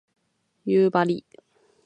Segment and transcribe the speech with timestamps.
[0.65, 1.23] 夕張